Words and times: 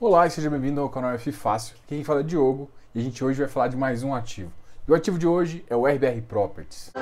Olá 0.00 0.28
e 0.28 0.30
seja 0.30 0.48
bem-vindo 0.48 0.80
ao 0.80 0.88
canal 0.88 1.10
F 1.14 1.32
Fácil. 1.32 1.74
Quem 1.88 2.04
fala 2.04 2.20
é 2.20 2.22
Diogo 2.22 2.70
e 2.94 3.00
a 3.00 3.02
gente 3.02 3.24
hoje 3.24 3.40
vai 3.40 3.48
falar 3.48 3.66
de 3.66 3.76
mais 3.76 4.04
um 4.04 4.14
ativo. 4.14 4.52
E 4.86 4.92
o 4.92 4.94
ativo 4.94 5.18
de 5.18 5.26
hoje 5.26 5.64
é 5.68 5.74
o 5.74 5.88
RBR 5.88 6.22
Properties. 6.22 6.92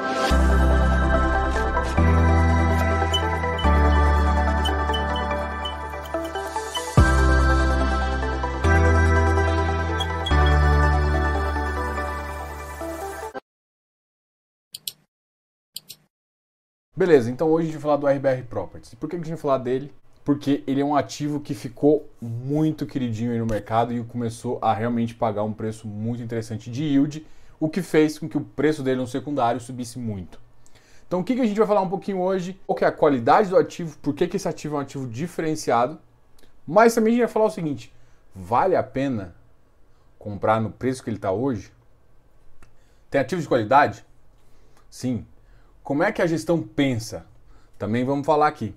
Beleza, 16.96 17.30
então 17.30 17.50
hoje 17.50 17.68
a 17.68 17.72
gente 17.72 17.74
vai 17.74 17.82
falar 17.82 17.96
do 17.98 18.06
RBR 18.06 18.42
Properties. 18.48 18.94
Por 18.94 19.06
que 19.10 19.16
a 19.16 19.18
gente 19.18 19.28
vai 19.28 19.36
falar 19.36 19.58
dele? 19.58 19.92
Porque 20.26 20.64
ele 20.66 20.80
é 20.80 20.84
um 20.84 20.96
ativo 20.96 21.38
que 21.38 21.54
ficou 21.54 22.10
muito 22.20 22.84
queridinho 22.84 23.30
aí 23.30 23.38
no 23.38 23.46
mercado 23.46 23.92
e 23.92 24.02
começou 24.02 24.58
a 24.60 24.74
realmente 24.74 25.14
pagar 25.14 25.44
um 25.44 25.52
preço 25.52 25.86
muito 25.86 26.20
interessante 26.20 26.68
de 26.68 26.82
yield, 26.82 27.24
o 27.60 27.68
que 27.68 27.80
fez 27.80 28.18
com 28.18 28.28
que 28.28 28.36
o 28.36 28.40
preço 28.40 28.82
dele 28.82 29.00
no 29.00 29.06
secundário 29.06 29.60
subisse 29.60 30.00
muito. 30.00 30.40
Então 31.06 31.20
o 31.20 31.24
que, 31.24 31.36
que 31.36 31.40
a 31.40 31.46
gente 31.46 31.56
vai 31.56 31.66
falar 31.68 31.80
um 31.80 31.88
pouquinho 31.88 32.18
hoje? 32.18 32.60
Qual 32.66 32.76
é 32.82 32.86
a 32.86 32.90
qualidade 32.90 33.50
do 33.50 33.56
ativo, 33.56 33.96
por 33.98 34.14
que, 34.14 34.26
que 34.26 34.36
esse 34.36 34.48
ativo 34.48 34.74
é 34.74 34.78
um 34.78 34.82
ativo 34.82 35.06
diferenciado, 35.06 35.96
mas 36.66 36.92
também 36.92 37.12
a 37.12 37.16
gente 37.18 37.24
vai 37.26 37.32
falar 37.32 37.46
o 37.46 37.50
seguinte, 37.50 37.94
vale 38.34 38.74
a 38.74 38.82
pena 38.82 39.32
comprar 40.18 40.60
no 40.60 40.72
preço 40.72 41.04
que 41.04 41.08
ele 41.08 41.18
está 41.18 41.30
hoje? 41.30 41.72
Tem 43.08 43.20
ativo 43.20 43.40
de 43.40 43.46
qualidade? 43.46 44.04
Sim, 44.90 45.24
como 45.84 46.02
é 46.02 46.10
que 46.10 46.20
a 46.20 46.26
gestão 46.26 46.60
pensa? 46.60 47.24
Também 47.78 48.04
vamos 48.04 48.26
falar 48.26 48.48
aqui. 48.48 48.74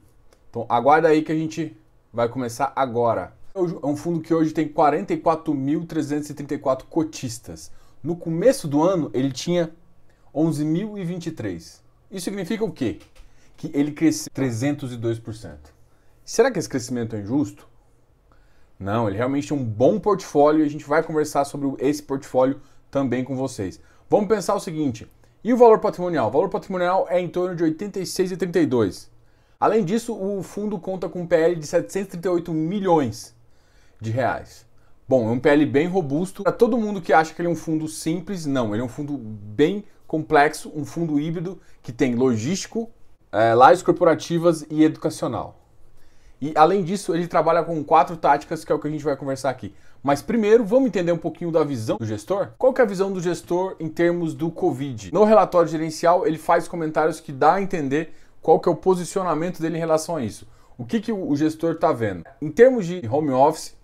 Então 0.49 0.65
aguarda 0.67 1.07
aí 1.07 1.21
que 1.21 1.31
a 1.31 1.35
gente 1.35 1.77
vai 2.11 2.27
começar 2.27 2.73
agora. 2.75 3.37
É 3.53 3.59
um 3.85 3.95
fundo 3.95 4.21
que 4.21 4.33
hoje 4.33 4.51
tem 4.53 4.67
44.334 4.67 6.85
cotistas. 6.89 7.71
No 8.01 8.15
começo 8.15 8.67
do 8.67 8.81
ano 8.81 9.11
ele 9.13 9.31
tinha 9.31 9.71
11.023. 10.33 11.81
Isso 12.11 12.23
significa 12.23 12.63
o 12.63 12.71
quê? 12.71 12.99
Que 13.57 13.69
ele 13.73 13.91
cresceu 13.91 14.31
302%. 14.33 15.57
Será 16.23 16.51
que 16.51 16.59
esse 16.59 16.69
crescimento 16.69 17.15
é 17.15 17.19
injusto? 17.19 17.67
Não, 18.79 19.07
ele 19.07 19.17
realmente 19.17 19.51
é 19.51 19.55
um 19.55 19.63
bom 19.63 19.99
portfólio 19.99 20.61
e 20.61 20.65
a 20.65 20.69
gente 20.69 20.85
vai 20.85 21.03
conversar 21.03 21.43
sobre 21.43 21.75
esse 21.79 22.01
portfólio 22.01 22.61
também 22.89 23.23
com 23.23 23.35
vocês. 23.35 23.79
Vamos 24.09 24.29
pensar 24.29 24.55
o 24.55 24.59
seguinte: 24.59 25.07
e 25.43 25.53
o 25.53 25.57
valor 25.57 25.79
patrimonial? 25.79 26.29
O 26.29 26.31
valor 26.31 26.49
patrimonial 26.49 27.05
é 27.09 27.19
em 27.19 27.27
torno 27.27 27.55
de 27.55 27.63
86,32. 27.63 29.09
Além 29.61 29.83
disso, 29.83 30.13
o 30.15 30.41
fundo 30.41 30.79
conta 30.79 31.09
com 31.09 31.23
um 31.23 31.27
PL 31.27 31.53
de 31.57 31.67
738 31.67 32.53
milhões 32.53 33.35
de 33.99 34.09
reais. 34.09 34.65
Bom, 35.05 35.27
é 35.27 35.31
um 35.31 35.39
PL 35.39 35.65
bem 35.65 35.85
robusto. 35.85 36.43
Para 36.43 36.53
todo 36.53 36.77
mundo 36.77 37.01
que 37.01 37.11
acha 37.11 37.33
que 37.33 37.41
ele 37.41 37.49
é 37.49 37.51
um 37.51 37.57
fundo 37.57 37.85
simples, 37.85 38.45
não. 38.45 38.73
Ele 38.73 38.81
é 38.81 38.85
um 38.85 38.89
fundo 38.89 39.17
bem 39.17 39.83
complexo, 40.07 40.71
um 40.73 40.85
fundo 40.85 41.19
híbrido 41.19 41.59
que 41.83 41.91
tem 41.91 42.15
logístico, 42.15 42.89
é, 43.33 43.53
corporativas 43.83 44.65
e 44.69 44.81
educacional. 44.81 45.59
E 46.39 46.53
além 46.55 46.81
disso, 46.81 47.13
ele 47.13 47.27
trabalha 47.27 47.61
com 47.61 47.83
quatro 47.83 48.15
táticas, 48.15 48.63
que 48.63 48.71
é 48.71 48.75
o 48.75 48.79
que 48.79 48.87
a 48.87 48.91
gente 48.91 49.03
vai 49.03 49.17
conversar 49.17 49.49
aqui. 49.49 49.75
Mas 50.01 50.21
primeiro, 50.21 50.63
vamos 50.63 50.87
entender 50.87 51.11
um 51.11 51.17
pouquinho 51.17 51.51
da 51.51 51.65
visão 51.65 51.97
do 51.97 52.05
gestor? 52.05 52.51
Qual 52.57 52.71
que 52.71 52.79
é 52.79 52.85
a 52.85 52.87
visão 52.87 53.11
do 53.11 53.19
gestor 53.19 53.75
em 53.77 53.89
termos 53.89 54.33
do 54.33 54.49
Covid? 54.49 55.13
No 55.13 55.25
relatório 55.25 55.67
gerencial, 55.67 56.25
ele 56.25 56.37
faz 56.37 56.65
comentários 56.65 57.19
que 57.19 57.33
dá 57.33 57.55
a 57.55 57.61
entender 57.61 58.13
qual 58.41 58.59
que 58.59 58.69
é 58.69 58.71
o 58.71 58.75
posicionamento 58.75 59.61
dele 59.61 59.77
em 59.77 59.79
relação 59.79 60.15
a 60.15 60.23
isso. 60.23 60.47
O 60.77 60.85
que, 60.85 60.99
que 60.99 61.11
o 61.11 61.35
gestor 61.35 61.73
está 61.73 61.91
vendo? 61.91 62.23
Em 62.41 62.49
termos 62.49 62.85
de 62.85 63.01
home 63.09 63.31
office, 63.31 63.75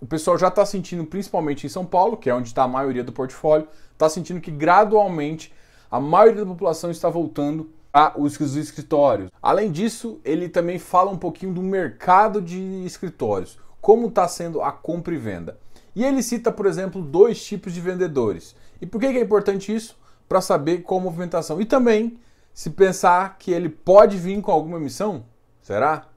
o 0.00 0.06
pessoal 0.06 0.38
já 0.38 0.48
está 0.48 0.64
sentindo, 0.64 1.04
principalmente 1.04 1.66
em 1.66 1.68
São 1.68 1.84
Paulo, 1.84 2.16
que 2.16 2.30
é 2.30 2.34
onde 2.34 2.48
está 2.48 2.62
a 2.62 2.68
maioria 2.68 3.02
do 3.02 3.12
portfólio, 3.12 3.66
está 3.92 4.08
sentindo 4.08 4.40
que 4.40 4.50
gradualmente 4.50 5.52
a 5.90 5.98
maioria 5.98 6.44
da 6.44 6.50
população 6.50 6.90
está 6.90 7.08
voltando 7.08 7.70
a 7.92 8.12
os 8.16 8.38
escritórios. 8.56 9.30
Além 9.42 9.72
disso, 9.72 10.20
ele 10.24 10.48
também 10.48 10.78
fala 10.78 11.10
um 11.10 11.18
pouquinho 11.18 11.52
do 11.52 11.62
mercado 11.62 12.40
de 12.40 12.84
escritórios 12.84 13.58
como 13.80 14.08
está 14.08 14.26
sendo 14.28 14.60
a 14.60 14.70
compra 14.70 15.14
e 15.14 15.18
venda. 15.18 15.58
E 15.94 16.04
ele 16.04 16.22
cita, 16.22 16.52
por 16.52 16.66
exemplo, 16.66 17.00
dois 17.00 17.42
tipos 17.44 17.72
de 17.72 17.80
vendedores. 17.80 18.54
E 18.80 18.86
por 18.86 19.00
que 19.00 19.06
é 19.06 19.20
importante 19.20 19.74
isso? 19.74 19.96
Para 20.28 20.40
saber 20.40 20.82
qual 20.82 21.00
a 21.00 21.02
movimentação. 21.04 21.60
E 21.60 21.64
também 21.64 22.18
se 22.52 22.70
pensar 22.70 23.38
que 23.38 23.50
ele 23.50 23.68
pode 23.68 24.16
vir 24.16 24.40
com 24.40 24.50
alguma 24.50 24.78
emissão. 24.78 25.24
Será? 25.62 26.08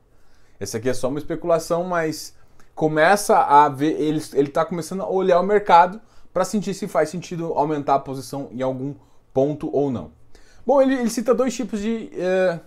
Essa 0.59 0.77
aqui 0.77 0.89
é 0.89 0.93
só 0.93 1.09
uma 1.09 1.19
especulação, 1.19 1.83
mas 1.83 2.35
começa 2.73 3.37
a 3.37 3.67
ver, 3.69 3.99
ele 3.99 4.17
está 4.17 4.65
começando 4.65 5.01
a 5.01 5.09
olhar 5.09 5.39
o 5.39 5.45
mercado 5.45 6.01
para 6.33 6.45
sentir 6.45 6.73
se 6.73 6.87
faz 6.87 7.09
sentido 7.09 7.53
aumentar 7.53 7.95
a 7.95 7.99
posição 7.99 8.49
em 8.51 8.61
algum 8.61 8.95
ponto 9.33 9.69
ou 9.75 9.91
não. 9.91 10.11
Bom, 10.65 10.81
ele, 10.81 10.95
ele 10.95 11.09
cita 11.09 11.33
dois 11.33 11.53
tipos 11.55 11.79
de 11.79 12.09
é, 12.13 12.59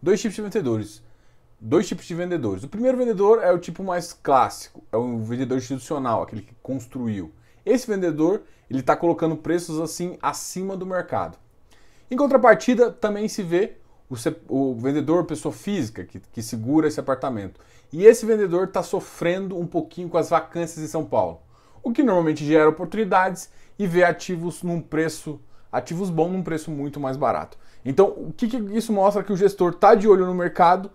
dois 0.00 0.20
tipos 0.20 0.36
de 0.36 0.42
vendedores 0.42 1.02
dois 1.62 1.86
tipos 1.86 2.04
de 2.04 2.14
vendedores. 2.14 2.64
O 2.64 2.68
primeiro 2.68 2.98
vendedor 2.98 3.40
é 3.40 3.52
o 3.52 3.58
tipo 3.58 3.84
mais 3.84 4.12
clássico, 4.12 4.82
é 4.90 4.96
o 4.96 5.18
vendedor 5.18 5.58
institucional, 5.58 6.22
aquele 6.22 6.42
que 6.42 6.54
construiu. 6.60 7.32
Esse 7.64 7.86
vendedor 7.86 8.42
ele 8.68 8.80
está 8.80 8.96
colocando 8.96 9.36
preços 9.36 9.80
assim 9.80 10.18
acima 10.20 10.76
do 10.76 10.84
mercado. 10.84 11.38
Em 12.12 12.16
contrapartida, 12.16 12.92
também 12.92 13.26
se 13.26 13.42
vê 13.42 13.72
o, 14.10 14.16
o 14.46 14.74
vendedor 14.74 15.24
pessoa 15.24 15.50
física 15.50 16.04
que, 16.04 16.20
que 16.20 16.42
segura 16.42 16.86
esse 16.86 17.00
apartamento. 17.00 17.58
E 17.90 18.04
esse 18.04 18.26
vendedor 18.26 18.64
está 18.64 18.82
sofrendo 18.82 19.58
um 19.58 19.66
pouquinho 19.66 20.10
com 20.10 20.18
as 20.18 20.28
vacâncias 20.28 20.84
em 20.84 20.88
São 20.88 21.06
Paulo, 21.06 21.40
o 21.82 21.90
que 21.90 22.02
normalmente 22.02 22.44
gera 22.44 22.68
oportunidades 22.68 23.50
e 23.78 23.86
vê 23.86 24.04
ativos 24.04 24.62
num 24.62 24.78
preço 24.78 25.40
ativos 25.72 26.10
bons 26.10 26.30
num 26.30 26.42
preço 26.42 26.70
muito 26.70 27.00
mais 27.00 27.16
barato. 27.16 27.56
Então, 27.82 28.08
o 28.08 28.30
que, 28.30 28.46
que 28.46 28.58
isso 28.76 28.92
mostra 28.92 29.22
que 29.22 29.32
o 29.32 29.36
gestor 29.36 29.70
está 29.70 29.94
de 29.94 30.06
olho 30.06 30.26
no 30.26 30.34
mercado 30.34 30.90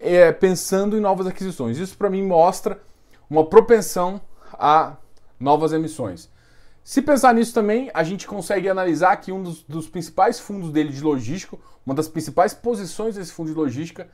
é, 0.00 0.32
pensando 0.32 0.96
em 0.96 1.00
novas 1.00 1.28
aquisições. 1.28 1.78
Isso 1.78 1.96
para 1.96 2.10
mim 2.10 2.24
mostra 2.24 2.82
uma 3.30 3.46
propensão 3.46 4.20
a 4.52 4.96
novas 5.38 5.72
emissões. 5.72 6.28
Se 6.86 7.02
pensar 7.02 7.34
nisso 7.34 7.52
também, 7.52 7.90
a 7.92 8.04
gente 8.04 8.28
consegue 8.28 8.68
analisar 8.68 9.16
que 9.16 9.32
um 9.32 9.42
dos, 9.42 9.64
dos, 9.64 9.88
principais 9.88 10.38
fundos 10.38 10.70
dele 10.70 10.92
de 10.92 11.02
logístico, 11.02 11.58
uma 11.84 11.96
das 11.96 12.06
principais 12.06 12.54
posições 12.54 13.16
desse 13.16 13.32
fundo 13.32 13.50
de 13.50 13.56
logística, 13.56 14.06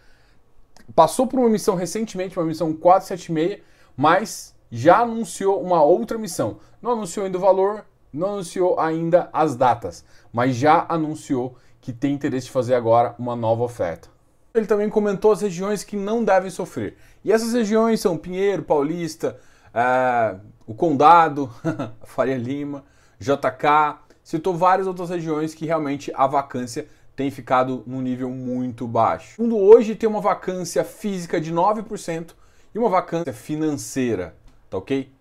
passou 0.94 1.26
por 1.26 1.38
uma 1.38 1.50
emissão 1.50 1.74
recentemente, 1.74 2.38
uma 2.38 2.46
emissão 2.46 2.72
476, 2.72 3.62
mas 3.94 4.54
já 4.70 5.00
anunciou 5.00 5.62
uma 5.62 5.82
outra 5.82 6.16
emissão. 6.16 6.60
Não 6.80 6.92
anunciou 6.92 7.26
ainda 7.26 7.36
o 7.36 7.42
valor, 7.42 7.84
não 8.10 8.32
anunciou 8.32 8.80
ainda 8.80 9.28
as 9.34 9.54
datas, 9.54 10.02
mas 10.32 10.56
já 10.56 10.86
anunciou 10.88 11.58
que 11.78 11.92
tem 11.92 12.14
interesse 12.14 12.46
de 12.46 12.52
fazer 12.52 12.74
agora 12.74 13.14
uma 13.18 13.36
nova 13.36 13.62
oferta. 13.64 14.08
Ele 14.54 14.64
também 14.64 14.88
comentou 14.88 15.32
as 15.32 15.42
regiões 15.42 15.84
que 15.84 15.94
não 15.94 16.24
devem 16.24 16.48
sofrer. 16.48 16.96
E 17.22 17.32
essas 17.32 17.52
regiões 17.52 18.00
são 18.00 18.16
Pinheiro, 18.16 18.62
Paulista, 18.62 19.38
é, 19.74 20.36
o 20.66 20.74
Condado, 20.74 21.50
Faria 22.04 22.36
Lima, 22.36 22.84
JK, 23.18 23.98
citou 24.22 24.56
várias 24.56 24.86
outras 24.86 25.10
regiões 25.10 25.54
que 25.54 25.66
realmente 25.66 26.12
a 26.14 26.26
vacância 26.26 26.86
tem 27.14 27.30
ficado 27.30 27.82
num 27.86 28.00
nível 28.00 28.30
muito 28.30 28.86
baixo. 28.86 29.40
O 29.40 29.44
mundo 29.44 29.58
hoje 29.58 29.94
tem 29.94 30.08
uma 30.08 30.20
vacância 30.20 30.82
física 30.84 31.40
de 31.40 31.52
9% 31.52 32.30
e 32.74 32.78
uma 32.78 32.88
vacância 32.88 33.32
financeira, 33.32 34.34
tá 34.70 34.78
ok? 34.78 35.12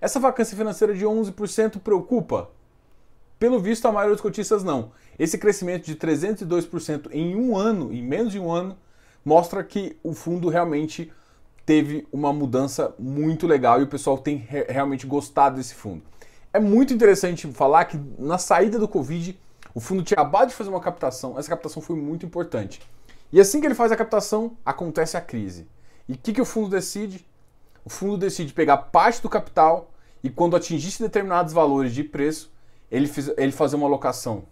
Essa 0.00 0.20
vacância 0.20 0.56
financeira 0.56 0.94
de 0.94 1.04
11% 1.04 1.80
preocupa? 1.80 2.50
Pelo 3.38 3.58
visto, 3.58 3.86
a 3.86 3.92
maioria 3.92 4.14
dos 4.14 4.22
cotistas 4.22 4.62
não. 4.62 4.92
Esse 5.18 5.38
crescimento 5.38 5.86
de 5.86 5.96
302% 5.96 7.08
em 7.10 7.34
um 7.34 7.56
ano, 7.56 7.92
em 7.92 8.02
menos 8.02 8.32
de 8.32 8.38
um 8.38 8.52
ano, 8.52 8.76
mostra 9.24 9.64
que 9.64 9.98
o 10.02 10.12
fundo 10.12 10.48
realmente 10.48 11.12
teve 11.70 12.04
uma 12.12 12.32
mudança 12.32 12.92
muito 12.98 13.46
legal 13.46 13.78
e 13.78 13.84
o 13.84 13.86
pessoal 13.86 14.18
tem 14.18 14.34
re 14.34 14.64
realmente 14.68 15.06
gostado 15.06 15.54
desse 15.54 15.72
fundo. 15.72 16.02
É 16.52 16.58
muito 16.58 16.92
interessante 16.92 17.46
falar 17.52 17.84
que 17.84 17.96
na 18.18 18.38
saída 18.38 18.76
do 18.76 18.88
Covid, 18.88 19.38
o 19.72 19.78
fundo 19.78 20.02
tinha 20.02 20.16
acabado 20.16 20.48
de 20.48 20.54
fazer 20.56 20.68
uma 20.68 20.80
captação, 20.80 21.38
essa 21.38 21.48
captação 21.48 21.80
foi 21.80 21.94
muito 21.94 22.26
importante. 22.26 22.80
E 23.32 23.40
assim 23.40 23.60
que 23.60 23.68
ele 23.68 23.76
faz 23.76 23.92
a 23.92 23.96
captação, 23.96 24.56
acontece 24.66 25.16
a 25.16 25.20
crise. 25.20 25.68
E 26.08 26.14
o 26.14 26.18
que, 26.18 26.32
que 26.32 26.40
o 26.40 26.44
fundo 26.44 26.70
decide? 26.70 27.24
O 27.84 27.88
fundo 27.88 28.18
decide 28.18 28.52
pegar 28.52 28.76
parte 28.76 29.22
do 29.22 29.28
capital 29.28 29.92
e 30.24 30.28
quando 30.28 30.56
atingisse 30.56 31.00
determinados 31.00 31.52
valores 31.52 31.94
de 31.94 32.02
preço, 32.02 32.52
ele, 32.90 33.06
fez, 33.06 33.30
ele 33.36 33.52
fazer 33.52 33.76
uma 33.76 33.86
alocação. 33.86 34.42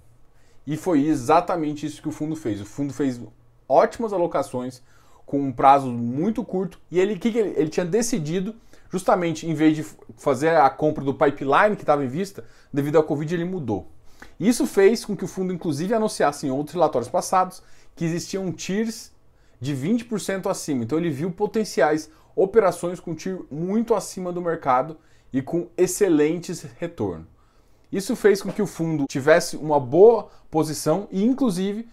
E 0.64 0.76
foi 0.76 1.04
exatamente 1.04 1.84
isso 1.84 2.00
que 2.00 2.08
o 2.08 2.12
fundo 2.12 2.36
fez. 2.36 2.60
O 2.60 2.64
fundo 2.64 2.94
fez 2.94 3.20
ótimas 3.68 4.12
alocações 4.12 4.80
com 5.28 5.38
um 5.38 5.52
prazo 5.52 5.88
muito 5.88 6.42
curto 6.42 6.80
e 6.90 6.98
ele 6.98 7.18
que, 7.18 7.30
que 7.30 7.36
ele, 7.36 7.52
ele 7.54 7.68
tinha 7.68 7.84
decidido 7.84 8.56
justamente 8.90 9.46
em 9.46 9.52
vez 9.52 9.76
de 9.76 9.84
fazer 10.16 10.56
a 10.56 10.70
compra 10.70 11.04
do 11.04 11.12
pipeline 11.12 11.76
que 11.76 11.82
estava 11.82 12.02
em 12.02 12.08
vista, 12.08 12.42
devido 12.72 12.96
ao 12.96 13.02
Covid 13.02 13.34
ele 13.34 13.44
mudou. 13.44 13.92
Isso 14.40 14.66
fez 14.66 15.04
com 15.04 15.14
que 15.14 15.26
o 15.26 15.28
fundo 15.28 15.52
inclusive 15.52 15.92
anunciasse 15.92 16.46
em 16.46 16.50
outros 16.50 16.72
relatórios 16.72 17.10
passados 17.10 17.62
que 17.94 18.06
existiam 18.06 18.50
tiers 18.50 19.12
de 19.60 19.76
20% 19.76 20.46
acima. 20.50 20.84
Então 20.84 20.96
ele 20.96 21.10
viu 21.10 21.30
potenciais 21.30 22.10
operações 22.34 22.98
com 22.98 23.14
TIR 23.14 23.44
muito 23.50 23.94
acima 23.94 24.32
do 24.32 24.40
mercado 24.40 24.96
e 25.30 25.42
com 25.42 25.68
excelentes 25.76 26.64
retornos. 26.78 27.26
Isso 27.92 28.16
fez 28.16 28.40
com 28.40 28.50
que 28.50 28.62
o 28.62 28.66
fundo 28.66 29.04
tivesse 29.06 29.58
uma 29.58 29.78
boa 29.78 30.30
posição 30.50 31.06
e, 31.10 31.22
inclusive, 31.22 31.86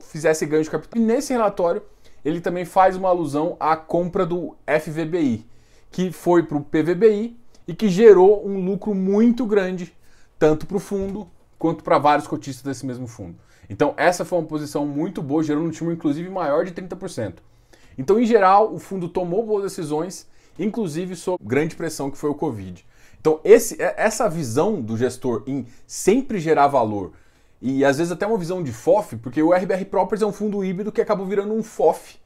fizesse 0.00 0.46
ganho 0.46 0.62
de 0.62 0.70
capital. 0.70 1.00
E 1.00 1.04
nesse 1.04 1.32
relatório, 1.32 1.82
ele 2.24 2.40
também 2.40 2.64
faz 2.64 2.96
uma 2.96 3.08
alusão 3.08 3.56
à 3.58 3.76
compra 3.76 4.26
do 4.26 4.56
FVBI, 4.66 5.46
que 5.90 6.10
foi 6.10 6.42
para 6.42 6.56
o 6.56 6.64
PVBI 6.64 7.36
e 7.66 7.74
que 7.74 7.88
gerou 7.88 8.46
um 8.46 8.64
lucro 8.64 8.94
muito 8.94 9.46
grande, 9.46 9.94
tanto 10.38 10.66
para 10.66 10.76
o 10.76 10.80
fundo 10.80 11.28
quanto 11.58 11.82
para 11.82 11.98
vários 11.98 12.26
cotistas 12.26 12.62
desse 12.62 12.86
mesmo 12.86 13.06
fundo. 13.06 13.36
Então, 13.68 13.92
essa 13.96 14.24
foi 14.24 14.38
uma 14.38 14.46
posição 14.46 14.86
muito 14.86 15.20
boa, 15.22 15.42
gerando 15.42 15.66
um 15.66 15.70
time, 15.70 15.92
inclusive, 15.92 16.28
maior 16.30 16.64
de 16.64 16.72
30%. 16.72 17.34
Então, 17.98 18.18
em 18.18 18.24
geral, 18.24 18.72
o 18.72 18.78
fundo 18.78 19.08
tomou 19.08 19.44
boas 19.44 19.64
decisões, 19.64 20.26
inclusive 20.58 21.14
sob 21.16 21.42
grande 21.44 21.76
pressão 21.76 22.10
que 22.10 22.16
foi 22.16 22.30
o 22.30 22.34
Covid. 22.34 22.86
Então, 23.20 23.40
esse, 23.44 23.80
é, 23.82 23.94
essa 23.98 24.28
visão 24.28 24.80
do 24.80 24.96
gestor 24.96 25.42
em 25.46 25.66
sempre 25.86 26.38
gerar 26.38 26.68
valor, 26.68 27.12
e 27.60 27.84
às 27.84 27.98
vezes 27.98 28.12
até 28.12 28.26
uma 28.26 28.38
visão 28.38 28.62
de 28.62 28.72
FOF, 28.72 29.16
porque 29.16 29.42
o 29.42 29.52
RBR 29.52 29.84
Properties 29.86 30.22
é 30.22 30.26
um 30.26 30.32
fundo 30.32 30.64
híbrido 30.64 30.92
que 30.92 31.00
acabou 31.00 31.26
virando 31.26 31.52
um 31.52 31.62
FOF 31.62 32.18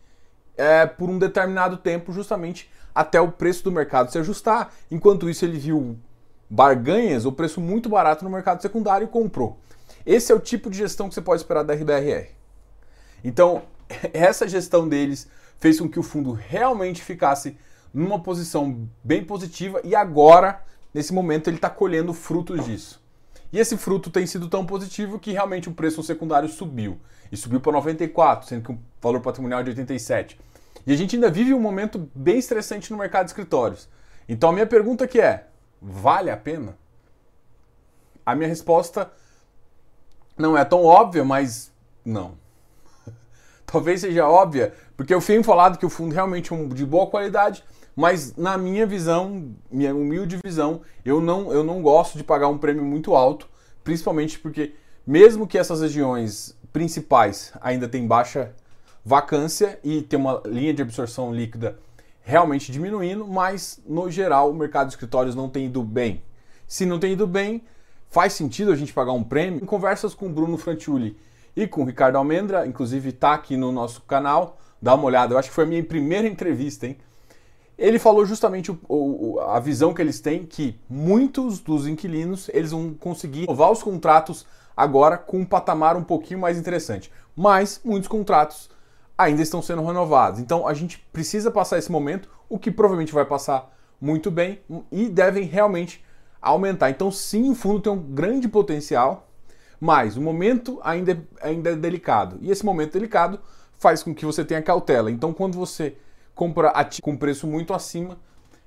é, 0.56 0.86
por 0.86 1.08
um 1.08 1.18
determinado 1.18 1.76
tempo, 1.78 2.12
justamente 2.12 2.70
até 2.94 3.20
o 3.20 3.32
preço 3.32 3.64
do 3.64 3.72
mercado 3.72 4.10
se 4.10 4.18
ajustar. 4.18 4.72
Enquanto 4.90 5.28
isso, 5.30 5.44
ele 5.44 5.58
viu 5.58 5.98
barganhas, 6.48 7.24
o 7.24 7.32
preço 7.32 7.60
muito 7.60 7.88
barato 7.88 8.24
no 8.24 8.30
mercado 8.30 8.60
secundário 8.60 9.06
e 9.06 9.08
comprou. 9.08 9.58
Esse 10.04 10.32
é 10.32 10.34
o 10.34 10.40
tipo 10.40 10.68
de 10.68 10.78
gestão 10.78 11.08
que 11.08 11.14
você 11.14 11.22
pode 11.22 11.40
esperar 11.40 11.62
da 11.62 11.74
RBRR. 11.74 12.28
Então, 13.24 13.62
essa 14.12 14.46
gestão 14.46 14.86
deles 14.86 15.28
fez 15.58 15.80
com 15.80 15.88
que 15.88 15.98
o 15.98 16.02
fundo 16.02 16.32
realmente 16.32 17.02
ficasse 17.02 17.56
numa 17.94 18.18
posição 18.18 18.88
bem 19.02 19.24
positiva 19.24 19.80
e 19.84 19.94
agora, 19.94 20.62
nesse 20.92 21.12
momento, 21.12 21.48
ele 21.48 21.56
está 21.56 21.70
colhendo 21.70 22.12
frutos 22.12 22.64
disso. 22.64 23.01
E 23.52 23.58
esse 23.58 23.76
fruto 23.76 24.10
tem 24.10 24.26
sido 24.26 24.48
tão 24.48 24.64
positivo 24.64 25.18
que 25.18 25.32
realmente 25.32 25.68
o 25.68 25.74
preço 25.74 26.02
secundário 26.02 26.48
subiu. 26.48 26.98
E 27.30 27.36
subiu 27.36 27.60
para 27.60 27.72
94, 27.72 28.48
sendo 28.48 28.64
que 28.64 28.72
o 28.72 28.78
valor 29.00 29.20
patrimonial 29.20 29.60
é 29.60 29.64
de 29.64 29.70
87. 29.70 30.38
E 30.86 30.92
a 30.92 30.96
gente 30.96 31.16
ainda 31.16 31.30
vive 31.30 31.52
um 31.52 31.60
momento 31.60 32.10
bem 32.14 32.38
estressante 32.38 32.90
no 32.90 32.98
mercado 32.98 33.26
de 33.26 33.30
escritórios. 33.30 33.88
Então 34.28 34.50
a 34.50 34.52
minha 34.52 34.66
pergunta 34.66 35.04
aqui 35.04 35.20
é: 35.20 35.46
vale 35.80 36.30
a 36.30 36.36
pena? 36.36 36.76
A 38.24 38.34
minha 38.34 38.48
resposta 38.48 39.10
não 40.36 40.56
é 40.56 40.64
tão 40.64 40.84
óbvia, 40.84 41.24
mas 41.24 41.70
não. 42.04 42.36
Talvez 43.66 44.00
seja 44.00 44.26
óbvia, 44.26 44.74
porque 44.96 45.12
eu 45.12 45.20
tenho 45.20 45.44
falado 45.44 45.78
que 45.78 45.86
o 45.86 45.90
fundo 45.90 46.14
realmente 46.14 46.52
é 46.52 46.66
de 46.68 46.86
boa 46.86 47.06
qualidade, 47.06 47.62
mas 47.94 48.34
na 48.36 48.56
minha 48.56 48.86
visão, 48.86 49.54
minha 49.70 49.94
humilde 49.94 50.38
visão, 50.42 50.80
eu 51.04 51.20
não, 51.20 51.52
eu 51.52 51.62
não 51.62 51.82
gosto 51.82 52.16
de 52.16 52.24
pagar 52.24 52.48
um 52.48 52.58
prêmio 52.58 52.84
muito 52.84 53.14
alto, 53.14 53.48
principalmente 53.84 54.38
porque 54.38 54.74
mesmo 55.06 55.46
que 55.46 55.58
essas 55.58 55.80
regiões 55.80 56.56
principais 56.72 57.52
ainda 57.60 57.88
tem 57.88 58.06
baixa 58.06 58.54
vacância 59.04 59.78
e 59.82 60.00
tem 60.00 60.18
uma 60.18 60.40
linha 60.46 60.72
de 60.72 60.80
absorção 60.80 61.34
líquida 61.34 61.78
realmente 62.22 62.70
diminuindo, 62.70 63.26
mas 63.26 63.80
no 63.86 64.10
geral 64.10 64.50
o 64.50 64.54
mercado 64.54 64.86
de 64.86 64.94
escritórios 64.94 65.34
não 65.34 65.48
tem 65.48 65.66
ido 65.66 65.82
bem. 65.82 66.22
Se 66.66 66.86
não 66.86 66.98
tem 66.98 67.12
ido 67.12 67.26
bem, 67.26 67.62
faz 68.08 68.32
sentido 68.32 68.70
a 68.70 68.76
gente 68.76 68.92
pagar 68.92 69.12
um 69.12 69.24
prêmio? 69.24 69.62
Em 69.62 69.66
conversas 69.66 70.14
com 70.14 70.26
o 70.26 70.30
Bruno 70.30 70.56
Frantiuli 70.56 71.18
e 71.54 71.66
com 71.66 71.82
o 71.82 71.84
Ricardo 71.84 72.16
Almendra, 72.16 72.66
inclusive 72.66 73.10
está 73.10 73.34
aqui 73.34 73.56
no 73.56 73.72
nosso 73.72 74.02
canal, 74.02 74.58
dá 74.80 74.94
uma 74.94 75.04
olhada, 75.04 75.34
eu 75.34 75.38
acho 75.38 75.48
que 75.48 75.54
foi 75.54 75.64
a 75.64 75.66
minha 75.66 75.82
primeira 75.84 76.26
entrevista, 76.28 76.86
hein? 76.86 76.96
Ele 77.78 77.98
falou 77.98 78.24
justamente 78.24 78.70
o, 78.70 78.78
o, 78.88 79.40
a 79.40 79.58
visão 79.58 79.94
que 79.94 80.02
eles 80.02 80.20
têm 80.20 80.44
que 80.44 80.78
muitos 80.88 81.58
dos 81.58 81.86
inquilinos 81.86 82.48
eles 82.52 82.70
vão 82.70 82.94
conseguir 82.94 83.40
renovar 83.40 83.72
os 83.72 83.82
contratos 83.82 84.46
agora 84.76 85.16
com 85.16 85.38
um 85.38 85.44
patamar 85.44 85.96
um 85.96 86.04
pouquinho 86.04 86.40
mais 86.40 86.58
interessante. 86.58 87.10
Mas 87.34 87.80
muitos 87.84 88.08
contratos 88.08 88.70
ainda 89.16 89.42
estão 89.42 89.62
sendo 89.62 89.84
renovados. 89.84 90.40
Então 90.40 90.66
a 90.66 90.74
gente 90.74 90.98
precisa 91.12 91.50
passar 91.50 91.78
esse 91.78 91.90
momento, 91.90 92.28
o 92.48 92.58
que 92.58 92.70
provavelmente 92.70 93.12
vai 93.12 93.24
passar 93.24 93.72
muito 94.00 94.30
bem 94.30 94.60
e 94.90 95.08
devem 95.08 95.44
realmente 95.44 96.04
aumentar. 96.40 96.90
Então 96.90 97.10
sim, 97.10 97.50
o 97.50 97.54
fundo 97.54 97.80
tem 97.80 97.92
um 97.92 97.98
grande 97.98 98.48
potencial, 98.48 99.28
mas 99.80 100.16
o 100.16 100.20
momento 100.20 100.80
ainda 100.82 101.12
é, 101.12 101.48
ainda 101.48 101.70
é 101.70 101.76
delicado. 101.76 102.38
E 102.40 102.50
esse 102.50 102.64
momento 102.64 102.92
delicado 102.92 103.40
faz 103.78 104.02
com 104.02 104.14
que 104.14 104.26
você 104.26 104.44
tenha 104.44 104.62
cautela. 104.62 105.10
Então 105.10 105.32
quando 105.32 105.56
você 105.56 105.96
compra 106.34 106.72
com 107.02 107.16
preço 107.16 107.46
muito 107.46 107.74
acima, 107.74 108.18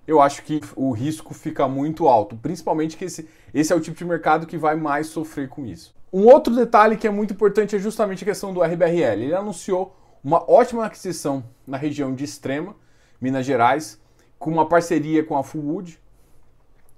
eu 0.08 0.22
acho 0.22 0.44
que 0.44 0.62
o 0.76 0.92
risco 0.92 1.34
fica 1.34 1.68
muito 1.68 2.08
alto, 2.08 2.36
principalmente 2.36 2.96
que 2.96 3.06
esse, 3.06 3.28
esse 3.54 3.74
é 3.74 3.76
o 3.76 3.80
tipo 3.80 3.98
de 3.98 4.06
mercado 4.06 4.46
que 4.46 4.58
vai 4.58 4.76
mais 4.76 5.08
sofrer 5.08 5.50
com 5.50 5.66
isso. 5.66 5.96
Um 6.14 6.28
outro 6.28 6.56
detalhe 6.56 6.96
que 6.96 7.08
é 7.08 7.10
muito 7.10 7.34
importante 7.34 7.76
é 7.76 7.80
justamente 7.80 8.24
a 8.24 8.28
questão 8.28 8.54
do 8.54 8.62
RBRL. 8.62 9.24
Ele 9.24 9.36
anunciou 9.36 9.96
uma 10.24 10.50
ótima 10.50 10.86
aquisição 10.86 11.44
na 11.66 11.78
região 11.78 12.14
de 12.14 12.24
Extrema, 12.24 12.76
Minas 13.20 13.46
Gerais, 13.46 14.00
com 14.38 14.50
uma 14.52 14.68
parceria 14.68 15.24
com 15.24 15.38
a 15.38 15.44
Fullwood. 15.44 16.00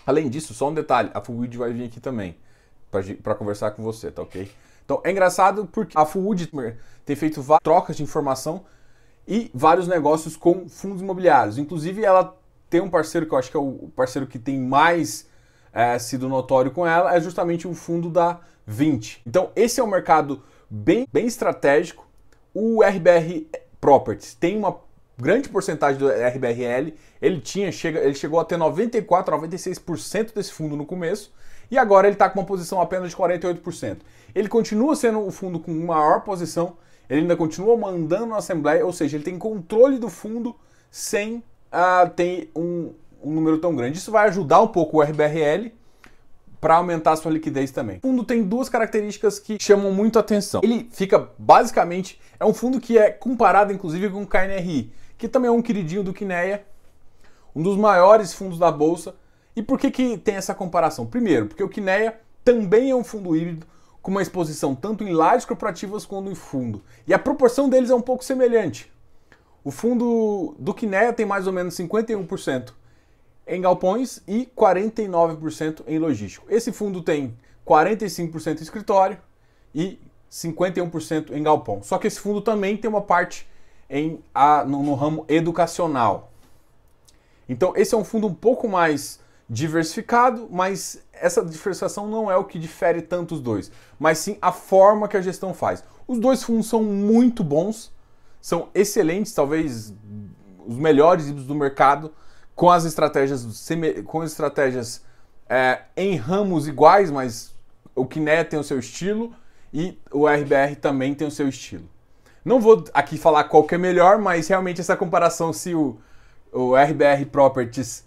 Além 0.05 0.29
disso, 0.29 0.53
só 0.53 0.69
um 0.69 0.73
detalhe, 0.73 1.09
a 1.13 1.21
Fullwood 1.21 1.57
vai 1.57 1.73
vir 1.73 1.85
aqui 1.85 1.99
também 1.99 2.37
para 3.23 3.35
conversar 3.35 3.71
com 3.71 3.83
você, 3.83 4.11
tá 4.11 4.21
ok? 4.21 4.49
Então 4.85 5.01
é 5.03 5.11
engraçado 5.11 5.65
porque 5.65 5.97
a 5.97 6.05
Fullwood 6.05 6.49
tem 7.05 7.15
feito 7.15 7.43
trocas 7.61 7.97
de 7.97 8.03
informação 8.03 8.65
e 9.27 9.51
vários 9.53 9.87
negócios 9.87 10.37
com 10.37 10.69
fundos 10.69 11.01
imobiliários. 11.01 11.57
Inclusive, 11.57 12.03
ela 12.03 12.35
tem 12.69 12.81
um 12.81 12.89
parceiro 12.89 13.27
que 13.27 13.33
eu 13.33 13.37
acho 13.37 13.51
que 13.51 13.57
é 13.57 13.59
o 13.59 13.89
parceiro 13.95 14.27
que 14.27 14.39
tem 14.39 14.59
mais 14.59 15.27
é, 15.73 15.99
sido 15.99 16.29
notório 16.29 16.71
com 16.71 16.87
ela, 16.87 17.15
é 17.15 17.19
justamente 17.19 17.67
o 17.67 17.73
fundo 17.73 18.09
da 18.09 18.39
20. 18.65 19.21
Então, 19.25 19.51
esse 19.55 19.79
é 19.79 19.83
um 19.83 19.87
mercado 19.87 20.41
bem, 20.69 21.07
bem 21.11 21.25
estratégico. 21.27 22.07
O 22.53 22.81
RBR 22.83 23.47
Properties 23.79 24.33
tem 24.33 24.57
uma 24.57 24.79
grande 25.17 25.49
porcentagem 25.49 25.99
do 25.99 26.07
RBRL. 26.07 26.93
Ele 27.21 27.39
tinha, 27.39 27.71
chega, 27.71 27.99
ele 27.99 28.15
chegou 28.15 28.39
a 28.39 28.45
ter 28.45 28.57
94, 28.57 29.35
96% 29.37 30.33
desse 30.33 30.53
fundo 30.53 30.75
no 30.75 30.85
começo. 30.85 31.33
E 31.69 31.77
agora 31.77 32.07
ele 32.07 32.15
está 32.15 32.29
com 32.29 32.39
uma 32.39 32.45
posição 32.45 32.81
apenas 32.81 33.09
de 33.09 33.17
48%. 33.17 33.97
Ele 34.33 34.47
continua 34.47 34.95
sendo 34.95 35.19
o 35.25 35.31
fundo 35.31 35.59
com 35.59 35.71
maior 35.73 36.21
posição 36.21 36.77
ele 37.09 37.21
ainda 37.21 37.35
continua 37.35 37.77
mandando 37.77 38.27
na 38.27 38.37
Assembleia, 38.37 38.85
ou 38.85 38.91
seja, 38.91 39.17
ele 39.17 39.23
tem 39.23 39.37
controle 39.37 39.97
do 39.97 40.09
fundo 40.09 40.55
sem 40.91 41.37
uh, 41.71 42.09
ter 42.15 42.51
um, 42.55 42.91
um 43.23 43.31
número 43.31 43.57
tão 43.59 43.75
grande. 43.75 43.97
Isso 43.97 44.11
vai 44.11 44.27
ajudar 44.27 44.61
um 44.61 44.67
pouco 44.67 44.97
o 44.97 45.01
RBRL 45.01 45.71
para 46.59 46.75
aumentar 46.75 47.13
a 47.13 47.15
sua 47.15 47.31
liquidez 47.31 47.71
também. 47.71 47.97
O 47.97 48.01
fundo 48.01 48.23
tem 48.23 48.43
duas 48.43 48.67
características 48.67 49.39
que 49.39 49.57
chamam 49.61 49.91
muito 49.93 50.19
atenção. 50.19 50.61
Ele 50.63 50.89
fica 50.91 51.29
basicamente 51.37 52.19
é 52.39 52.45
um 52.45 52.53
fundo 52.53 52.79
que 52.79 52.97
é 52.97 53.09
comparado 53.09 53.71
inclusive 53.71 54.09
com 54.09 54.23
o 54.23 54.27
KNRI, 54.27 54.91
que 55.17 55.27
também 55.27 55.49
é 55.49 55.51
um 55.51 55.61
queridinho 55.61 56.03
do 56.03 56.13
Kineia, 56.13 56.65
um 57.55 57.61
dos 57.61 57.77
maiores 57.77 58.33
fundos 58.33 58.59
da 58.59 58.71
bolsa. 58.71 59.15
E 59.55 59.61
por 59.61 59.79
que 59.79 59.89
que 59.89 60.17
tem 60.17 60.35
essa 60.35 60.53
comparação? 60.53 61.05
Primeiro, 61.05 61.47
porque 61.47 61.63
o 61.63 61.69
Kineia 61.69 62.19
também 62.43 62.91
é 62.91 62.95
um 62.95 63.03
fundo 63.03 63.35
híbrido 63.35 63.65
com 64.07 64.11
uma 64.11 64.21
exposição 64.21 64.73
tanto 64.73 65.03
em 65.03 65.11
lajes 65.11 65.43
corporativas 65.43 66.05
quanto 66.05 66.31
em 66.31 66.33
fundo. 66.33 66.81
E 67.05 67.13
a 67.13 67.19
proporção 67.19 67.67
deles 67.67 67.89
é 67.89 67.93
um 67.93 67.99
pouco 67.99 68.23
semelhante. 68.23 68.89
O 69.65 69.69
fundo 69.69 70.55
do 70.57 70.73
Kinea 70.73 71.11
tem 71.11 71.25
mais 71.25 71.45
ou 71.45 71.51
menos 71.51 71.75
51% 71.75 72.71
em 73.45 73.59
galpões 73.59 74.21
e 74.25 74.49
49% 74.55 75.83
em 75.85 75.99
logístico. 75.99 76.47
Esse 76.49 76.71
fundo 76.71 77.01
tem 77.01 77.37
45% 77.67 78.61
em 78.61 78.63
escritório 78.63 79.17
e 79.75 79.99
51% 80.31 81.31
em 81.31 81.43
galpão. 81.43 81.83
Só 81.83 81.97
que 81.97 82.07
esse 82.07 82.21
fundo 82.21 82.39
também 82.39 82.77
tem 82.77 82.89
uma 82.89 83.01
parte 83.01 83.45
em, 83.89 84.23
a, 84.33 84.63
no, 84.63 84.83
no 84.83 84.93
ramo 84.93 85.25
educacional. 85.27 86.31
Então, 87.49 87.73
esse 87.75 87.93
é 87.93 87.97
um 87.97 88.05
fundo 88.05 88.25
um 88.25 88.33
pouco 88.33 88.69
mais 88.69 89.19
diversificado, 89.49 90.47
mas 90.49 91.03
essa 91.21 91.43
diversificação 91.43 92.07
não 92.07 92.29
é 92.31 92.35
o 92.35 92.43
que 92.43 92.57
difere 92.57 93.01
tanto 93.01 93.35
os 93.35 93.41
dois, 93.41 93.71
mas 93.99 94.17
sim 94.17 94.37
a 94.41 94.51
forma 94.51 95.07
que 95.07 95.17
a 95.17 95.21
gestão 95.21 95.53
faz. 95.53 95.83
Os 96.07 96.19
dois 96.19 96.43
fundos 96.43 96.67
são 96.67 96.83
muito 96.83 97.43
bons, 97.43 97.91
são 98.41 98.69
excelentes, 98.73 99.33
talvez 99.33 99.93
os 100.65 100.75
melhores 100.75 101.31
do 101.31 101.55
mercado, 101.55 102.13
com 102.55 102.69
as 102.69 102.85
estratégias, 102.85 103.45
com 104.05 104.21
as 104.21 104.31
estratégias 104.31 105.03
é, 105.49 105.81
em 105.95 106.15
ramos 106.15 106.67
iguais, 106.67 107.11
mas 107.11 107.53
o 107.95 108.05
Kiné 108.05 108.43
tem 108.43 108.59
o 108.59 108.63
seu 108.63 108.79
estilo 108.79 109.33
e 109.73 109.99
o 110.11 110.27
RBR 110.27 110.75
também 110.75 111.13
tem 111.13 111.27
o 111.27 111.31
seu 111.31 111.47
estilo. 111.47 111.87
Não 112.43 112.61
vou 112.61 112.85
aqui 112.93 113.17
falar 113.17 113.43
qual 113.45 113.63
que 113.63 113.75
é 113.75 113.77
melhor, 113.77 114.17
mas 114.17 114.47
realmente 114.47 114.79
essa 114.79 114.95
comparação 114.95 115.51
se 115.51 115.75
o, 115.75 115.97
o 116.51 116.75
RBR 116.75 117.25
Properties 117.25 118.06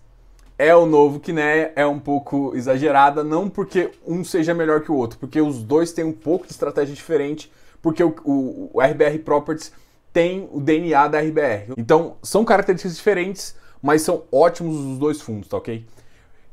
é 0.61 0.77
o 0.77 0.85
novo 0.85 1.19
Kinea, 1.19 1.73
é 1.75 1.87
um 1.87 1.99
pouco 1.99 2.55
exagerada, 2.55 3.25
não 3.25 3.49
porque 3.49 3.93
um 4.07 4.23
seja 4.23 4.53
melhor 4.53 4.83
que 4.83 4.93
o 4.93 4.95
outro, 4.95 5.19
porque 5.19 5.41
os 5.41 5.63
dois 5.63 5.91
têm 5.91 6.05
um 6.05 6.13
pouco 6.13 6.45
de 6.47 6.53
estratégia 6.53 6.95
diferente, 6.95 7.51
porque 7.81 8.05
o, 8.05 8.15
o, 8.27 8.71
o 8.75 8.81
RBR 8.83 9.21
Properties 9.21 9.73
tem 10.13 10.47
o 10.53 10.61
DNA 10.61 11.09
da 11.09 11.19
RBR. 11.19 11.73
Então, 11.79 12.17
são 12.23 12.45
características 12.45 12.95
diferentes, 12.95 13.57
mas 13.81 14.03
são 14.03 14.25
ótimos 14.31 14.77
os 14.77 14.99
dois 14.99 15.23
fundos, 15.23 15.49
tá 15.49 15.57
ok? 15.57 15.83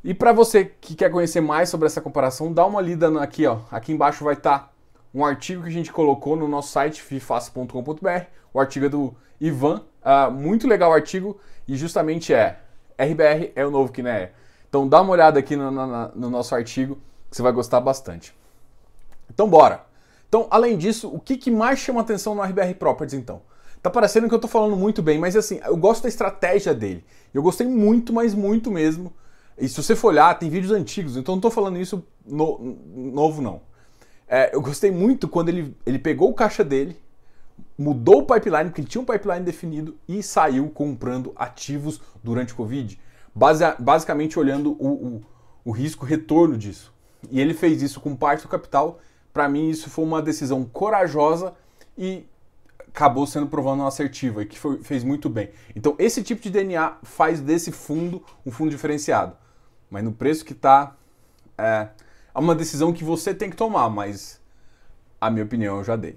E 0.02 0.14
para 0.14 0.32
você 0.32 0.72
que 0.80 0.94
quer 0.94 1.10
conhecer 1.10 1.42
mais 1.42 1.68
sobre 1.68 1.86
essa 1.86 2.00
comparação, 2.00 2.50
dá 2.50 2.64
uma 2.64 2.80
lida 2.80 3.22
aqui, 3.22 3.46
ó. 3.46 3.58
Aqui 3.70 3.92
embaixo 3.92 4.24
vai 4.24 4.32
estar 4.32 4.58
tá 4.58 4.70
um 5.14 5.22
artigo 5.22 5.64
que 5.64 5.68
a 5.68 5.72
gente 5.72 5.92
colocou 5.92 6.34
no 6.34 6.48
nosso 6.48 6.72
site 6.72 7.02
fiface.com.br. 7.02 8.24
O 8.54 8.58
artigo 8.58 8.86
é 8.86 8.88
do 8.88 9.14
Ivan, 9.38 9.82
uh, 10.02 10.30
muito 10.30 10.66
legal 10.66 10.92
o 10.92 10.94
artigo 10.94 11.38
e 11.66 11.76
justamente 11.76 12.32
é 12.32 12.58
RBR 12.98 13.52
é 13.54 13.64
o 13.64 13.70
novo 13.70 13.92
é. 14.06 14.32
Então 14.68 14.88
dá 14.88 15.00
uma 15.00 15.12
olhada 15.12 15.38
aqui 15.38 15.56
no, 15.56 15.70
no, 15.70 16.08
no 16.08 16.30
nosso 16.30 16.54
artigo 16.54 16.98
que 17.30 17.36
você 17.36 17.42
vai 17.42 17.52
gostar 17.52 17.80
bastante. 17.80 18.34
Então 19.30 19.48
bora. 19.48 19.86
Então, 20.28 20.46
além 20.50 20.76
disso, 20.76 21.08
o 21.08 21.18
que, 21.18 21.36
que 21.36 21.50
mais 21.50 21.78
chama 21.78 22.00
atenção 22.00 22.34
no 22.34 22.42
RBR 22.42 22.74
Properties 22.74 23.18
então? 23.18 23.40
Tá 23.82 23.88
parecendo 23.88 24.28
que 24.28 24.34
eu 24.34 24.38
tô 24.38 24.48
falando 24.48 24.76
muito 24.76 25.02
bem, 25.02 25.18
mas 25.18 25.36
assim, 25.36 25.60
eu 25.64 25.76
gosto 25.76 26.02
da 26.02 26.08
estratégia 26.08 26.74
dele. 26.74 27.04
Eu 27.32 27.42
gostei 27.42 27.66
muito, 27.66 28.12
mas 28.12 28.34
muito 28.34 28.70
mesmo. 28.70 29.12
E 29.56 29.68
se 29.68 29.80
você 29.80 29.96
for 29.96 30.08
olhar, 30.08 30.38
tem 30.38 30.50
vídeos 30.50 30.72
antigos, 30.72 31.16
então 31.16 31.34
não 31.34 31.40
tô 31.40 31.50
falando 31.50 31.78
isso 31.78 32.04
no, 32.26 32.76
novo 32.94 33.40
não. 33.40 33.62
É, 34.28 34.54
eu 34.54 34.60
gostei 34.60 34.90
muito 34.90 35.26
quando 35.26 35.48
ele, 35.48 35.74
ele 35.86 35.98
pegou 35.98 36.28
o 36.28 36.34
caixa 36.34 36.62
dele, 36.62 36.96
mudou 37.78 38.22
o 38.22 38.26
pipeline, 38.26 38.64
porque 38.64 38.80
ele 38.80 38.88
tinha 38.88 39.00
um 39.00 39.04
pipeline 39.04 39.44
definido 39.44 39.96
e 40.08 40.20
saiu 40.22 40.68
comprando 40.68 41.32
ativos 41.36 42.00
durante 42.22 42.52
o 42.52 42.56
Covid, 42.56 43.00
base, 43.32 43.64
basicamente 43.78 44.36
olhando 44.36 44.72
o, 44.72 44.88
o, 44.88 45.22
o 45.64 45.70
risco-retorno 45.70 46.58
disso. 46.58 46.92
E 47.30 47.40
ele 47.40 47.54
fez 47.54 47.80
isso 47.80 48.00
com 48.00 48.16
parte 48.16 48.42
do 48.42 48.48
capital. 48.48 48.98
Para 49.32 49.48
mim, 49.48 49.70
isso 49.70 49.88
foi 49.88 50.04
uma 50.04 50.20
decisão 50.20 50.64
corajosa 50.64 51.54
e 51.96 52.26
acabou 52.88 53.26
sendo 53.26 53.46
provando 53.46 53.80
uma 53.80 53.88
assertiva 53.88 54.42
e 54.42 54.46
que 54.46 54.58
foi, 54.58 54.82
fez 54.82 55.04
muito 55.04 55.28
bem. 55.28 55.50
Então, 55.76 55.94
esse 55.98 56.22
tipo 56.22 56.42
de 56.42 56.50
DNA 56.50 56.96
faz 57.04 57.40
desse 57.40 57.70
fundo 57.70 58.24
um 58.44 58.50
fundo 58.50 58.70
diferenciado. 58.70 59.36
Mas 59.88 60.02
no 60.02 60.12
preço 60.12 60.44
que 60.44 60.52
está, 60.52 60.96
é, 61.56 61.88
é 62.34 62.38
uma 62.38 62.54
decisão 62.54 62.92
que 62.92 63.04
você 63.04 63.32
tem 63.32 63.50
que 63.50 63.56
tomar, 63.56 63.88
mas 63.88 64.40
a 65.20 65.30
minha 65.30 65.44
opinião 65.44 65.78
eu 65.78 65.84
já 65.84 65.96
dei. 65.96 66.16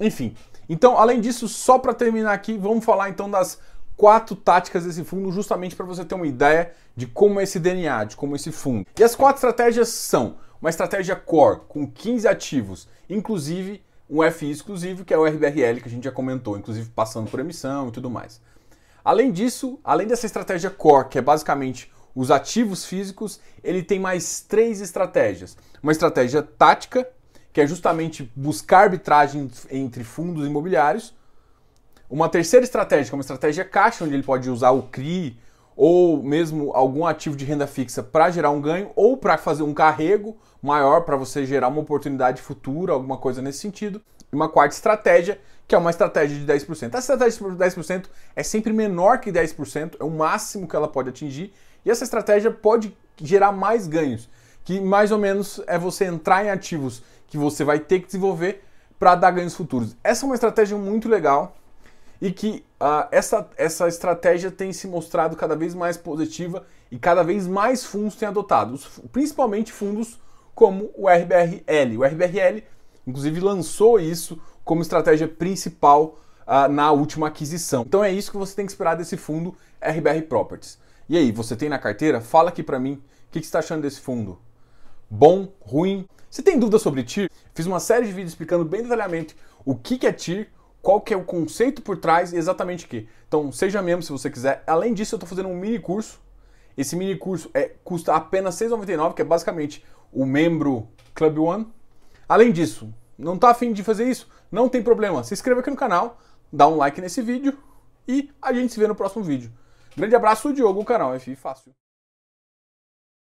Enfim, 0.00 0.34
então, 0.68 0.98
além 0.98 1.20
disso, 1.20 1.48
só 1.48 1.78
para 1.78 1.94
terminar 1.94 2.32
aqui, 2.32 2.56
vamos 2.58 2.84
falar 2.84 3.08
então 3.08 3.30
das 3.30 3.58
quatro 3.96 4.36
táticas 4.36 4.84
desse 4.84 5.02
fundo, 5.04 5.32
justamente 5.32 5.74
para 5.74 5.86
você 5.86 6.04
ter 6.04 6.14
uma 6.14 6.26
ideia 6.26 6.72
de 6.94 7.06
como 7.06 7.40
é 7.40 7.44
esse 7.44 7.58
DNA, 7.58 8.04
de 8.04 8.16
como 8.16 8.34
é 8.34 8.36
esse 8.36 8.52
fundo. 8.52 8.86
E 8.98 9.02
as 9.02 9.16
quatro 9.16 9.36
estratégias 9.36 9.88
são 9.88 10.36
uma 10.60 10.70
estratégia 10.70 11.16
core 11.16 11.60
com 11.68 11.86
15 11.90 12.28
ativos, 12.28 12.88
inclusive 13.08 13.82
um 14.08 14.22
FI 14.30 14.50
exclusivo, 14.50 15.04
que 15.04 15.12
é 15.12 15.18
o 15.18 15.24
RBRL, 15.24 15.80
que 15.80 15.88
a 15.88 15.90
gente 15.90 16.04
já 16.04 16.12
comentou, 16.12 16.56
inclusive 16.56 16.88
passando 16.90 17.30
por 17.30 17.40
emissão 17.40 17.88
e 17.88 17.92
tudo 17.92 18.10
mais. 18.10 18.40
Além 19.04 19.30
disso, 19.32 19.78
além 19.84 20.06
dessa 20.06 20.26
estratégia 20.26 20.70
core, 20.70 21.08
que 21.08 21.18
é 21.18 21.22
basicamente 21.22 21.90
os 22.14 22.30
ativos 22.30 22.84
físicos, 22.84 23.40
ele 23.62 23.82
tem 23.82 24.00
mais 24.00 24.40
três 24.40 24.80
estratégias. 24.80 25.56
Uma 25.82 25.92
estratégia 25.92 26.42
tática, 26.42 27.06
que 27.56 27.60
é 27.62 27.66
justamente 27.66 28.30
buscar 28.36 28.80
arbitragem 28.80 29.50
entre 29.70 30.04
fundos 30.04 30.46
imobiliários. 30.46 31.14
Uma 32.10 32.28
terceira 32.28 32.62
estratégia, 32.62 33.06
que 33.06 33.14
é 33.14 33.16
uma 33.16 33.22
estratégia 33.22 33.64
caixa, 33.64 34.04
onde 34.04 34.12
ele 34.12 34.22
pode 34.22 34.50
usar 34.50 34.72
o 34.72 34.82
CRI 34.82 35.40
ou 35.74 36.22
mesmo 36.22 36.70
algum 36.74 37.06
ativo 37.06 37.34
de 37.34 37.46
renda 37.46 37.66
fixa 37.66 38.02
para 38.02 38.28
gerar 38.28 38.50
um 38.50 38.60
ganho 38.60 38.90
ou 38.94 39.16
para 39.16 39.38
fazer 39.38 39.62
um 39.62 39.72
carrego 39.72 40.36
maior 40.62 41.06
para 41.06 41.16
você 41.16 41.46
gerar 41.46 41.68
uma 41.68 41.80
oportunidade 41.80 42.42
futura, 42.42 42.92
alguma 42.92 43.16
coisa 43.16 43.40
nesse 43.40 43.60
sentido. 43.60 44.02
E 44.30 44.36
uma 44.36 44.50
quarta 44.50 44.74
estratégia, 44.74 45.40
que 45.66 45.74
é 45.74 45.78
uma 45.78 45.88
estratégia 45.88 46.38
de 46.38 46.44
10%. 46.44 46.88
Essa 46.88 47.14
estratégia 47.14 47.50
de 47.50 47.56
10% 47.56 48.04
é 48.36 48.42
sempre 48.42 48.70
menor 48.70 49.18
que 49.18 49.32
10%, 49.32 49.96
é 49.98 50.04
o 50.04 50.10
máximo 50.10 50.68
que 50.68 50.76
ela 50.76 50.88
pode 50.88 51.08
atingir, 51.08 51.54
e 51.86 51.90
essa 51.90 52.04
estratégia 52.04 52.50
pode 52.50 52.94
gerar 53.16 53.50
mais 53.50 53.86
ganhos, 53.86 54.28
que 54.62 54.78
mais 54.78 55.10
ou 55.10 55.18
menos 55.18 55.58
é 55.66 55.78
você 55.78 56.04
entrar 56.04 56.44
em 56.44 56.50
ativos 56.50 57.02
que 57.26 57.36
você 57.36 57.64
vai 57.64 57.78
ter 57.78 58.00
que 58.00 58.06
desenvolver 58.06 58.62
para 58.98 59.14
dar 59.14 59.30
ganhos 59.30 59.54
futuros. 59.54 59.96
Essa 60.02 60.24
é 60.24 60.26
uma 60.26 60.34
estratégia 60.34 60.76
muito 60.76 61.08
legal 61.08 61.56
e 62.20 62.32
que 62.32 62.64
uh, 62.80 63.06
essa, 63.10 63.48
essa 63.56 63.88
estratégia 63.88 64.50
tem 64.50 64.72
se 64.72 64.86
mostrado 64.86 65.36
cada 65.36 65.54
vez 65.54 65.74
mais 65.74 65.96
positiva 65.96 66.64
e 66.90 66.98
cada 66.98 67.22
vez 67.22 67.46
mais 67.46 67.84
fundos 67.84 68.16
têm 68.16 68.28
adotado, 68.28 68.78
principalmente 69.12 69.72
fundos 69.72 70.18
como 70.54 70.90
o 70.94 71.08
RBRL. 71.08 71.98
O 71.98 72.04
RBRL, 72.04 72.62
inclusive, 73.06 73.40
lançou 73.40 74.00
isso 74.00 74.40
como 74.64 74.82
estratégia 74.82 75.28
principal 75.28 76.18
uh, 76.46 76.70
na 76.70 76.90
última 76.90 77.28
aquisição. 77.28 77.82
Então 77.86 78.02
é 78.02 78.10
isso 78.10 78.30
que 78.30 78.38
você 78.38 78.54
tem 78.54 78.64
que 78.64 78.72
esperar 78.72 78.96
desse 78.96 79.16
fundo 79.16 79.54
RBR 79.80 80.22
Properties. 80.22 80.78
E 81.08 81.16
aí, 81.16 81.30
você 81.30 81.54
tem 81.54 81.68
na 81.68 81.78
carteira? 81.78 82.20
Fala 82.20 82.48
aqui 82.48 82.62
para 82.62 82.80
mim 82.80 82.94
o 82.94 83.00
que, 83.30 83.40
que 83.40 83.46
você 83.46 83.48
está 83.48 83.58
achando 83.58 83.82
desse 83.82 84.00
fundo. 84.00 84.38
Bom, 85.08 85.52
ruim? 85.60 86.08
Se 86.28 86.42
tem 86.42 86.58
dúvida 86.58 86.80
sobre 86.80 87.04
TIR, 87.04 87.30
fiz 87.54 87.64
uma 87.64 87.78
série 87.78 88.06
de 88.06 88.12
vídeos 88.12 88.32
explicando 88.32 88.64
bem 88.64 88.82
detalhadamente 88.82 89.36
o 89.64 89.76
que, 89.76 90.04
é 90.04 90.12
TIR, 90.12 90.48
qual 90.82 91.00
que 91.00 91.14
é 91.14 91.16
o 91.16 91.24
conceito 91.24 91.80
por 91.80 91.96
trás 91.96 92.32
e 92.32 92.36
exatamente 92.36 92.84
o 92.84 92.88
que. 92.88 93.08
Então, 93.28 93.52
seja 93.52 93.80
membro 93.80 94.04
se 94.04 94.10
você 94.10 94.28
quiser. 94.28 94.64
Além 94.66 94.92
disso, 94.92 95.14
eu 95.14 95.18
estou 95.18 95.28
fazendo 95.28 95.48
um 95.48 95.56
mini 95.56 95.78
curso. 95.78 96.20
Esse 96.76 96.96
mini 96.96 97.16
curso 97.16 97.48
é, 97.54 97.70
custa 97.84 98.14
apenas 98.14 98.60
R$ 98.60 98.66
6,99, 98.66 99.14
que 99.14 99.22
é 99.22 99.24
basicamente 99.24 99.84
o 100.12 100.26
membro 100.26 100.88
Club 101.14 101.38
One. 101.38 101.68
Além 102.28 102.50
disso, 102.50 102.92
não 103.16 103.36
está 103.36 103.50
afim 103.50 103.72
de 103.72 103.84
fazer 103.84 104.10
isso? 104.10 104.28
Não 104.50 104.68
tem 104.68 104.82
problema. 104.82 105.22
Se 105.22 105.34
inscreva 105.34 105.60
aqui 105.60 105.70
no 105.70 105.76
canal, 105.76 106.18
dá 106.52 106.66
um 106.66 106.76
like 106.76 107.00
nesse 107.00 107.22
vídeo 107.22 107.56
e 108.08 108.30
a 108.42 108.52
gente 108.52 108.72
se 108.72 108.80
vê 108.80 108.88
no 108.88 108.94
próximo 108.96 109.22
vídeo. 109.22 109.52
Grande 109.96 110.16
abraço, 110.16 110.52
Diogo, 110.52 110.80
o 110.80 110.84
canal 110.84 111.18
FI 111.18 111.36
Fácil. 111.36 111.72